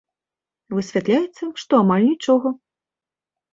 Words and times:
Высвятляецца, 0.77 1.43
што 1.65 1.73
амаль 1.83 2.09
нічога. 2.11 2.57